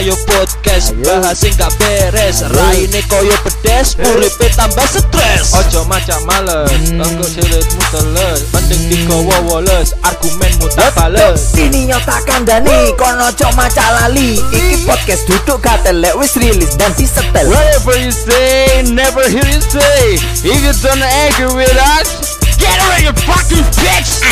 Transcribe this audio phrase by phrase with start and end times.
[0.00, 2.40] ayo podcast bahas sing gak beres.
[2.56, 5.52] Raine koyo pedes uripe tambah stres.
[5.52, 8.48] Ojo macam males engko silitmu teles.
[8.56, 11.52] Mending digowo woles argumenmu tak bales.
[11.52, 14.40] Sini nyotakan Dani Kono cok maca lali.
[14.40, 17.44] Iki podcast duduk katelek wis rilis dan disetel.
[17.52, 20.16] Whatever you say, never hear you say.
[20.40, 24.24] If you don't agree with us, get out of your fucking bitch.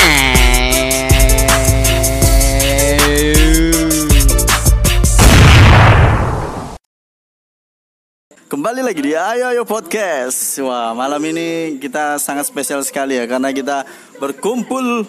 [8.48, 10.56] Kembali lagi di Ayo Ayo Podcast.
[10.64, 13.84] Wah, malam ini kita sangat spesial sekali ya karena kita
[14.16, 15.04] berkumpul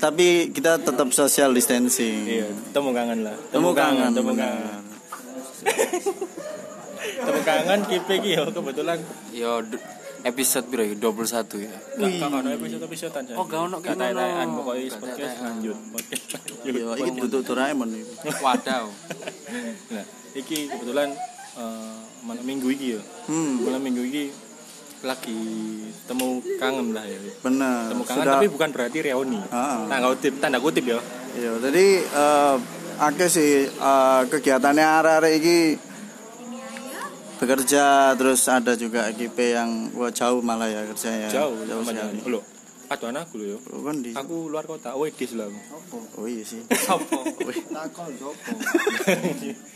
[0.00, 2.24] tapi kita tetap social distancing.
[2.24, 3.36] Iya, temu kangen lah.
[3.52, 4.80] Temu kangen, temu kangen.
[6.96, 9.04] Temu kangen kipe iki yo kebetulan
[9.36, 9.60] Yo
[10.24, 10.96] episode piro ya?
[10.96, 11.76] 21 ya.
[11.76, 13.32] gak gak ono episode-episode aja.
[13.36, 15.76] Oh, gak ono ki Gak tayan Gak podcast lanjut.
[15.92, 16.56] Podcast lanjut.
[16.64, 17.92] Iya, ini duduk Doraemon.
[18.40, 18.88] Wadaw.
[19.92, 21.12] Nah, iki kebetulan
[21.54, 23.00] eh, malam minggu iki yo.
[23.26, 24.24] Hmm, Malam minggu iki
[25.02, 25.42] lagi
[26.06, 27.18] temu kangen lah ya.
[27.42, 27.90] benar.
[27.90, 29.40] Temu kangen Sudah tapi bukan berarti reuni.
[29.50, 29.82] Ah.
[29.90, 30.98] Tanda kutip, tanda kutip ya.
[31.32, 32.54] Iya, jadi eh
[33.02, 35.58] akeh sih eh, kegiatannya arek-arek iki
[37.42, 41.26] bekerja terus ada juga GP yang wah jauh malah ya kerjanya.
[41.26, 42.22] Jauh, jauh sekali.
[42.30, 42.46] Loh,
[42.86, 43.58] aduh anakku lho yo.
[43.74, 45.50] Oh, kan di Aku luar kota, wedis lah.
[46.14, 46.62] Oh iya sih.
[46.86, 47.26] Sopo?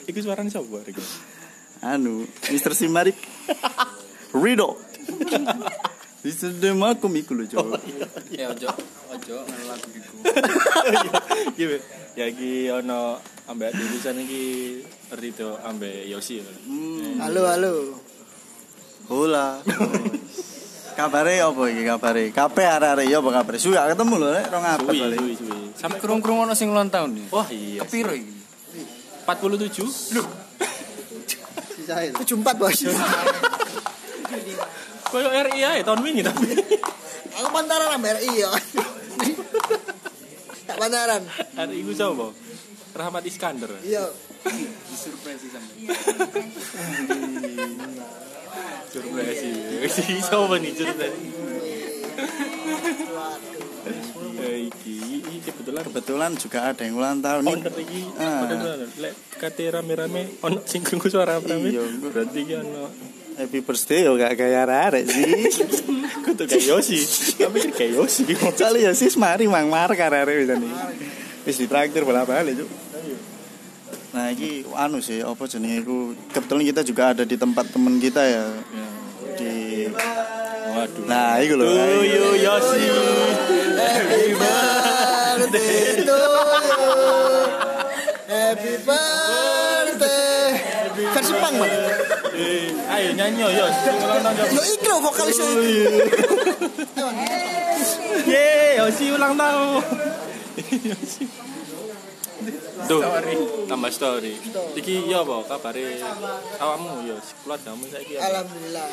[0.07, 1.03] Iku suaranya siapa Riko?
[1.83, 2.73] Anu Mr.
[2.73, 3.17] Simarik
[4.33, 4.77] Rido
[6.23, 6.51] Mr.
[6.57, 7.79] Demakum iku lho coba
[8.33, 8.69] Ya ojo
[9.13, 10.15] ojo lagu iku.
[11.57, 11.79] Iya,
[12.19, 13.17] ya iki ono
[13.47, 14.43] ambek tulisan iki
[15.15, 16.43] Rido ambek Yosi.
[16.43, 16.51] ya.
[17.23, 17.73] Halo, halo.
[19.07, 19.63] Hola
[20.97, 22.25] Kabare apa iki kabare?
[22.33, 23.57] Kape arek-arek ya apa kabare?
[23.61, 25.19] Suwi ketemu lho nek rong abad Suwi, balik.
[25.21, 25.59] suwi, suwi.
[25.77, 27.29] Sampai krung-krung ono sing ulang tahun.
[27.31, 27.85] Wah iya.
[27.85, 28.33] Kepiro iki?
[29.29, 30.46] 47.
[31.87, 32.79] Loh, 74, Bos.
[35.07, 36.51] koyo RI ae tahun wingi tapi.
[37.39, 38.51] Aku pantaran ambil iya.
[40.67, 41.23] Tak pantaran.
[41.55, 42.35] Hari iku sapa?
[42.97, 43.71] Rahmat Iskandar.
[43.87, 44.11] Iya.
[48.91, 49.51] Surpresi.
[49.87, 51.46] Si sapa nih surpresi?
[54.37, 58.47] Eh, iki iki kebetulan Kebetulan juga ada yang ulang tahun owner iki Ah.
[59.01, 61.71] lek kate rame-rame ono sing krungu suara rame.
[61.71, 61.83] Iya.
[62.03, 62.91] Berarti iki ono
[63.37, 65.29] Happy birthday yo gak kayak arek-arek sih.
[66.25, 66.99] kudu kayak Yosi.
[67.37, 68.25] Tapi kayak Yosi.
[68.33, 70.73] Kali ya sis mari mang mar arek-arek bisa nih.
[71.45, 72.71] Wis ditraktir bola-balik cuk.
[74.17, 78.25] Nah, ini anu sih, apa jenenge iku kebetulan kita juga ada di tempat temen kita
[78.25, 78.49] ya.
[78.49, 78.73] Di
[80.87, 81.11] Waduh.
[81.11, 81.67] Nah, itu loh.
[81.67, 82.87] To you Yosi.
[83.75, 86.21] Happy birthday to
[86.63, 86.87] you.
[88.31, 90.47] Happy birthday.
[91.11, 91.73] Versi pang, Bang.
[92.37, 93.75] Eh, ayo nyanyi yo Yos.
[93.83, 95.39] Sing ulang tahun Yo iki lho vokalis
[98.31, 99.83] Ye, Yosi ulang tahun.
[100.87, 101.25] Yosi.
[102.87, 103.03] Duh,
[103.67, 104.39] tambah story.
[104.79, 105.99] Iki yo apa kabare
[106.63, 108.15] awakmu yo keluargamu saiki?
[108.23, 108.87] Alhamdulillah.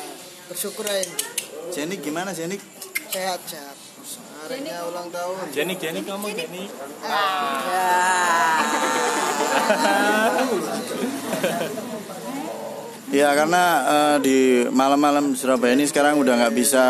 [0.50, 1.43] Bersyukur aja.
[1.72, 2.60] Jenik gimana Jenik?
[3.08, 3.76] Sehat, sehat.
[4.44, 5.48] Harinya ulang tahun.
[5.56, 6.68] Jenny, Jenny kamu Jenny.
[13.14, 14.38] Ya karena eh, di
[14.68, 16.84] malam-malam Surabaya ini sekarang udah nggak bisa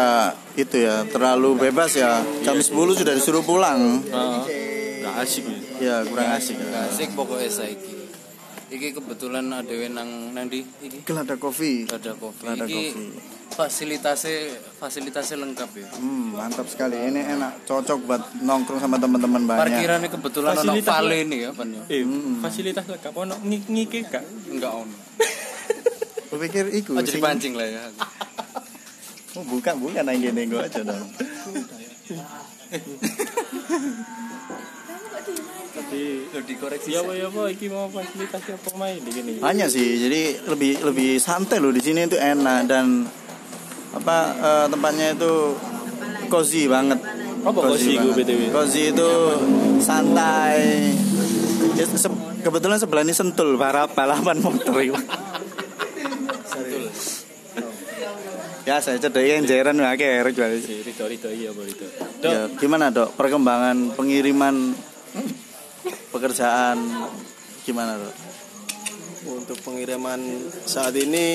[0.56, 5.04] itu ya terlalu bebas ya jam 10 sudah disuruh pulang Heeh.
[5.04, 5.60] Gak asik ya.
[5.78, 6.88] ya kurang asik ya.
[6.88, 8.03] Asik pokoknya saiki.
[8.74, 12.42] Iki kebetulan ada nang nang di iki Gelada kopi ada kopi.
[12.44, 13.06] Ada Iki kopi.
[13.46, 15.86] fasilitasnya fasilitasnya lengkap ya.
[15.94, 21.06] hmm, mantap sekali ini enak cocok buat nongkrong sama teman-teman banyak Parkirannya kebetulan ono vale
[21.14, 21.82] le- nih ya, Pan ya.
[21.86, 22.02] Eh,
[22.40, 24.24] fasilitas lengkap ono ngi- ngike gak?
[24.50, 24.90] Enggak ono.
[26.26, 27.82] Aku pikir iku Aja sing- dipancing lah ya.
[29.34, 31.06] oh, bukan bukan nang gue aja dong
[35.74, 36.88] Tapi Lo dikoreksi.
[36.88, 39.32] ya apa ya apa iki mau fasilitas apa main di gini.
[39.38, 43.06] hanya sih jadi lebih lebih santai loh di sini itu enak dan
[43.92, 45.54] apa eh, tempatnya itu
[46.26, 46.98] cozy banget
[47.40, 48.14] Apa cozy banget.
[48.18, 48.40] BTW?
[48.50, 49.10] cozy itu
[49.78, 50.90] santai
[51.74, 52.06] Ya, se-
[52.40, 54.94] kebetulan sebelah ini sentul para balapan motor itu.
[58.64, 59.76] ya saya cedek yang jairan
[60.30, 61.84] jual Si Rito Rito iya Rito.
[62.16, 64.72] Dok, ya, gimana dok perkembangan pengiriman
[66.14, 66.78] pekerjaan
[67.66, 68.14] gimana dok
[69.24, 70.20] Untuk pengiriman
[70.68, 71.26] saat ini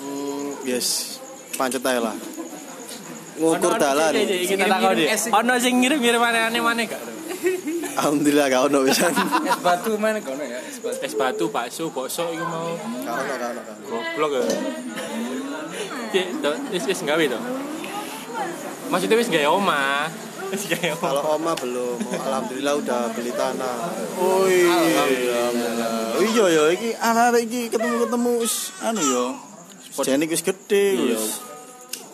[0.00, 1.20] hmm, yes
[1.60, 2.16] pancet aja lah.
[3.36, 4.12] Ngukur dalan.
[4.16, 5.08] Kita takon deh.
[5.12, 7.02] Ono sing ngirim-ngirim aneh-aneh gak?
[8.00, 9.12] Alhamdulillah gak ono pisan.
[9.50, 10.60] Es batu mana kono ya?
[10.64, 11.00] Es batu.
[11.04, 12.72] Es batu, bakso, bakso iku mau
[13.04, 13.60] Gak ono, gak ono.
[13.60, 13.88] gak ono.
[13.90, 14.42] goblok ya.
[16.14, 17.38] Cek, to, wis wis gawe to.
[18.88, 20.29] Maksudnya wis gawe omah.
[20.50, 21.00] Gawe omah.
[21.00, 23.76] Kalau oma belum, alhamdulillah udah beli tanah.
[24.16, 24.76] Oh iya.
[26.14, 29.26] Oh iya ya iki anak-anak iki ketemu-ketemu wis anu ya.
[30.00, 31.14] Jane wis gede Iya.
[31.14, 31.38] wis.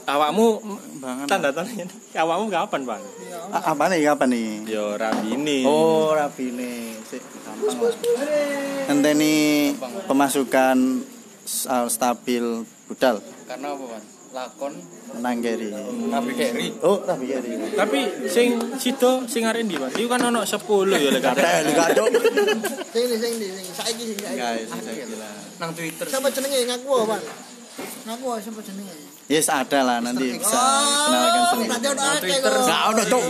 [0.06, 0.62] Awakmu
[1.02, 1.26] Banget.
[1.26, 1.82] tanda tanya
[2.14, 3.02] awakmu kapan, Bang?
[3.50, 4.48] Apa nih kapan nih?
[4.70, 5.66] Yo rabini.
[5.66, 6.94] Oh, rapine.
[7.02, 7.94] Sik gampang lah.
[8.86, 9.74] Ngenteni
[10.06, 11.02] pemasukan
[11.86, 12.44] stabil
[12.86, 14.02] budal Karena apa, Pan?
[14.36, 14.76] Lakon
[15.24, 15.72] nang keri.
[16.12, 16.68] Nabi Keri.
[16.84, 17.56] Oh, tapi keri.
[17.72, 19.88] Tapi sing sido sing arek ndi, Bang?
[19.96, 20.60] Iku kan ono 10
[20.92, 21.72] ya lek arek.
[21.72, 22.06] Gadok.
[22.92, 24.36] Sing di sing di sing saiki sing saiki.
[24.36, 25.30] Guys, saya gila.
[25.56, 26.04] Nang Twitter.
[26.04, 27.22] Siapa jenenge ngaku apa, Bang?
[28.12, 28.94] Ngaku apa siapa jenenge?
[29.26, 30.62] Yes, ada lah nanti bisa
[31.08, 32.20] kenalkan Oh, sendiri.
[32.20, 32.52] Twitter.
[32.60, 33.20] Nggak ngaku.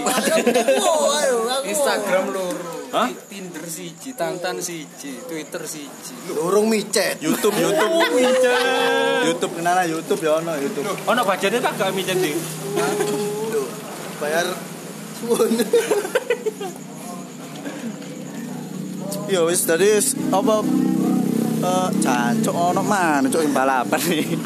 [1.71, 2.76] Instagram loro.
[2.95, 3.11] Hah?
[3.27, 6.15] Tinder siji, Tantan siji, Twitter siji.
[6.39, 7.19] Urung micet.
[7.19, 7.99] YouTube, YouTube,
[9.27, 10.87] YouTube kenalan YouTube ya ono YouTube.
[10.87, 12.39] Ono budgetnya tak gak micet iki.
[14.23, 14.47] Bayar
[19.27, 19.91] Ya wis tadi
[20.31, 20.63] apa
[21.67, 24.39] eh jancuk ono mana cuk balapan nih.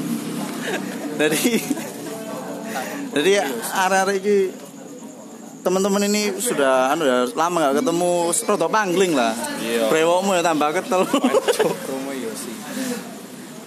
[1.20, 1.60] Jadi
[3.10, 3.42] Jadi
[3.76, 4.38] arek-arek iki
[5.60, 8.10] teman-teman ini sudah anu ya lama gak ketemu
[8.48, 9.32] rada pangling lah.
[9.60, 9.92] Iya.
[9.92, 11.04] Brewokmu ya tambah ketel.
[12.20, 12.52] Yosi.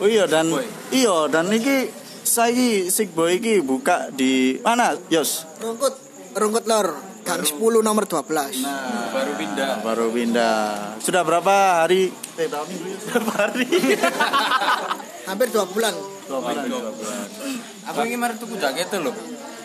[0.01, 0.50] oh iya dan
[0.90, 1.90] iya dan iki
[2.24, 4.98] saiki Sig Boy iki buka di mana?
[5.13, 5.45] Yos.
[5.62, 5.94] Rungkut,
[6.34, 7.13] rungkut lor.
[7.24, 7.56] Gang 10
[7.88, 8.28] nomor 12.
[9.16, 9.72] Baru pindah.
[9.80, 10.60] Baru pindah.
[11.00, 12.12] Sudah berapa hari?
[12.36, 12.84] Eh, berapa minggu?
[12.84, 13.00] ya?
[13.00, 13.63] Berapa hari?
[15.31, 15.96] Hampir 2 bulan.
[16.28, 16.68] Dua bulan.
[17.88, 19.16] Aku ingin mari tuku jaket lho.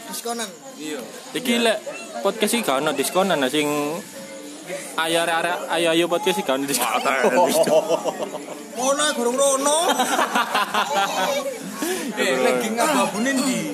[0.09, 0.49] Diskonan.
[0.81, 1.01] Iya.
[1.37, 1.79] Iki lek
[2.25, 3.69] podcast iki gak ono diskonan nah, sing
[4.99, 6.97] ayo arek ayo ayo podcast iki gak ono diskon.
[8.79, 9.79] Mono gorong rono.
[12.19, 13.71] Eh, lagi ngababune ndi?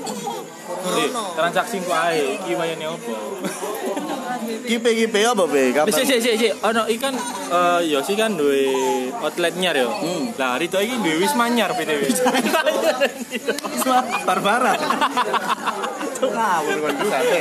[1.32, 3.40] Transaksi ku ae iki wayane opo?
[4.68, 5.72] Kipe kipe apa be?
[5.72, 5.96] Kapan?
[5.96, 7.16] Sik sik sik sik ono iki kan
[7.48, 8.68] eh Yosi kan duwe
[9.24, 9.88] outlet nyar yo.
[10.36, 12.04] Lah Rito iki duwe Wisma Nyar PTW.
[14.28, 14.76] Barbara.
[16.20, 17.38] Ngawur kon ku sate.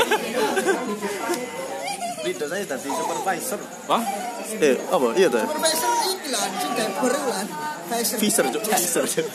[2.23, 3.59] Lido saya tadi supervisor.
[3.91, 4.03] Wah,
[4.59, 5.07] Eh, apa?
[5.17, 5.41] Iya tuh.
[5.43, 7.45] Profesor iki lah, lah.
[7.89, 8.17] Profesor.
[8.21, 8.61] Fisher, cuk.
[8.63, 9.05] Fisher.
[9.13, 9.27] Cuk.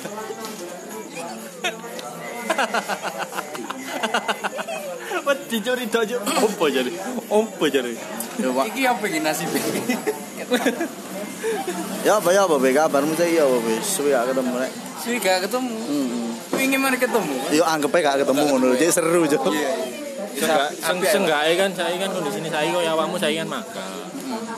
[5.29, 6.20] wedi cuk Rito cuk.
[6.44, 6.90] Opo jare?
[7.29, 7.93] Opo jare?
[8.38, 8.64] Ya, Pak.
[8.73, 9.49] Iki apa iki nasib
[12.06, 12.73] Ya apa ya apa be?
[12.73, 13.75] Kabarmu saya iya apa be?
[13.85, 14.73] Suwe gak ketemu rek.
[15.20, 15.76] Gak ketemu.
[15.76, 16.28] Heeh.
[16.59, 17.39] Aku ingin mari ketemu.
[17.55, 18.75] Yo anggap aja gak ketemu ngono.
[18.75, 19.55] Jadi seru, Cuk.
[20.35, 23.95] Senggak seng senggae kan saya kan kondisi ini saya kok ya awakmu saya kan magang.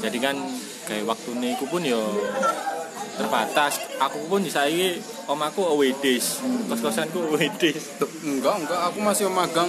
[0.00, 0.36] Jadi kan
[0.88, 1.28] kayak waktu
[1.60, 2.00] iku pun yo
[3.20, 3.84] terbatas.
[4.00, 4.96] Aku pun di saya
[5.28, 6.40] omaku awedis.
[6.72, 8.00] Kos-kosanku awedis.
[8.24, 8.80] Enggak, enggak.
[8.88, 9.68] Aku masih magang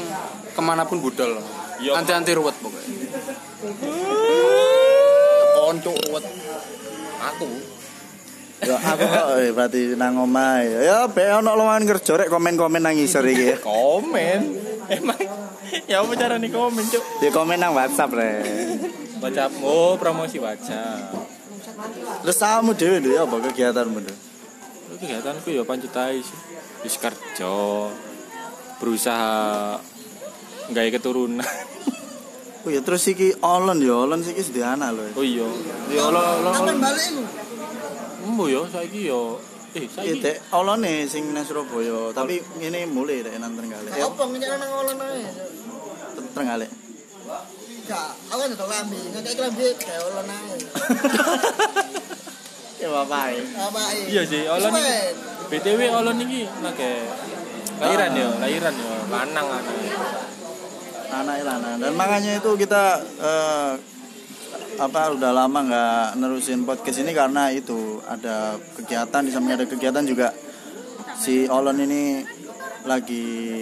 [0.56, 1.36] ke mana pun budal.
[1.84, 2.00] Iya.
[2.00, 2.96] Anti-anti ruwet pokoknya.
[5.60, 6.26] Konco ruwet.
[7.36, 7.48] Aku
[8.62, 10.80] Ya aku kok eh, berarti nang omah ya.
[10.86, 13.54] Ya be ono lowongan kerja rek komen-komen nang isor iki.
[13.54, 13.58] ya.
[13.66, 14.40] komen.
[14.86, 15.18] Emang
[15.90, 17.04] ya apa cara nih komen cuk?
[17.26, 18.46] Ya komen nang WhatsApp rek.
[19.18, 21.10] Baca oh promosi baca.
[22.22, 24.14] Terus kamu dhewe lho ya apa kegiatanmu lho?
[25.02, 26.40] Kegiatanku ya pancet ae sih.
[26.86, 27.54] Wis kerja.
[28.78, 29.34] Berusaha
[30.70, 31.42] gawe keturunan.
[32.62, 35.18] Oh ya terus iki Olon ya, Olon iki sedih anak lho.
[35.18, 35.50] Oh iya.
[35.90, 36.54] Ya Allah Allah.
[36.62, 37.10] Kapan balik?
[38.22, 39.22] Embo ya saiki ya
[39.72, 43.96] eh saiki Dek, Olone sing nang Surabaya, tapi ini mulai dek nang Trenggalek.
[43.96, 45.26] Ya, Apa ngenyek nang olon ae?
[46.36, 46.72] Trenggalek.
[47.90, 50.56] Gak, aku kan udah lambi, ngekek lambi kayak olon ae.
[52.82, 53.38] Ya bapak.
[53.38, 54.10] Apa ae?
[54.10, 54.74] Iya sih, olon.
[55.54, 56.92] BTW olon iki lagi
[57.78, 59.96] lahiran ya, lahiran ya, lanang anaknya.
[61.12, 61.78] Anak lanang.
[61.78, 63.72] Dan makanya itu kita eh,
[64.78, 70.04] apa udah lama nggak nerusin podcast ini karena itu ada kegiatan di samping ada kegiatan
[70.06, 70.32] juga
[71.18, 72.24] si Olon ini
[72.84, 73.62] lagi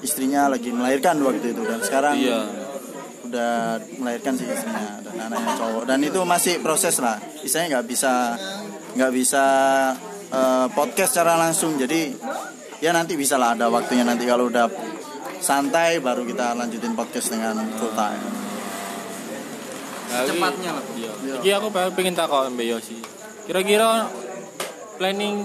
[0.00, 2.40] istrinya lagi melahirkan waktu itu dan sekarang Iya.
[3.26, 3.52] udah
[3.98, 5.82] melahirkan si istrinya dan anaknya cowok.
[5.88, 8.12] Dan itu masih proses lah istilahnya nggak bisa
[8.96, 9.44] nggak bisa
[10.30, 11.74] eh, podcast secara langsung.
[11.76, 12.14] Jadi
[12.80, 14.06] ya nanti bisa lah ada waktunya.
[14.06, 14.70] Nanti kalau udah
[15.42, 18.22] santai baru kita lanjutin podcast dengan full time
[20.06, 20.84] Nah, iki- Cepatnya lah.
[20.94, 21.12] Iya.
[21.42, 22.98] Iki aku pengen takon Mbak Yosi.
[23.46, 24.10] Kira-kira
[24.96, 25.36] planning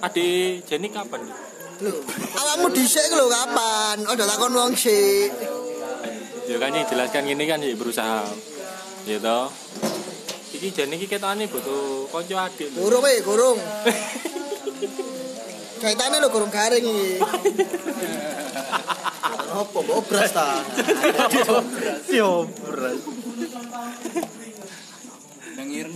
[0.00, 1.20] adik Jenny kapan?
[2.34, 4.04] Awakmu dhisik lho kapan?
[4.04, 5.30] Udah takon wong sik.
[6.44, 8.24] Ya kan jelaskan gini kan ya berusaha.
[9.04, 9.48] Ya toh.
[10.54, 12.72] Iki jane iki ketane butuh kanca adik.
[12.72, 12.84] lho.
[12.88, 13.58] Gurung weh, gurung.
[15.80, 17.20] Kaitannya lo gurung garing iki.
[19.54, 20.62] Apa obras ta?
[22.10, 22.98] Yang ireng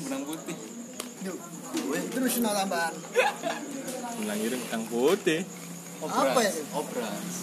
[0.08, 0.56] benang putih.
[2.16, 2.94] Terus no tambahan.
[4.24, 5.44] Bilang ireng tang putih.
[6.00, 6.52] Apa ya?
[6.72, 7.34] Obras.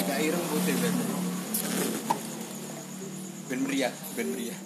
[0.00, 1.04] Agak ireng putih berarti.
[3.44, 4.58] Ben meriah, ben meriah.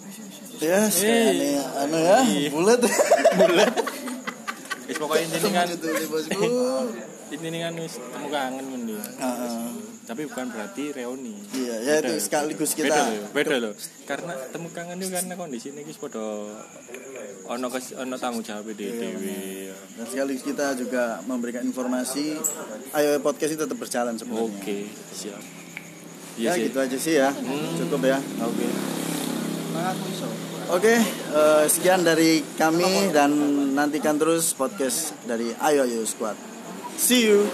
[0.63, 2.79] Ya, sekali anu ya, bulat.
[4.89, 6.49] Wis pokoke kan nih bosku.
[7.29, 8.65] intine kan wis temu kangen.
[8.97, 9.69] Heeh.
[10.09, 11.37] Tapi bukan berarti reuni.
[11.53, 13.73] Iya, ya itu sekaligus beda kita loh, beda loh.
[14.09, 16.25] Karena temu kangen itu karena kondisi ini wis padha
[17.45, 19.69] ono ono tanggung jawab dhewe.
[19.69, 22.41] dan sekaligus kita juga memberikan informasi.
[22.97, 24.49] Ayo podcast ini tetap berjalan sebenarnya.
[24.49, 25.43] Oke, siap.
[26.41, 26.73] Ya sih.
[26.73, 27.29] gitu aja sih ya.
[27.77, 28.17] Cukup ya.
[28.41, 28.65] Oke.
[30.69, 33.33] Oke, eh, sekian dari kami dan
[33.73, 36.37] nantikan terus podcast dari Ayo Ayo Squad.
[36.93, 37.49] See you.